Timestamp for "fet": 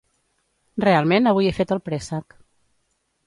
1.59-1.73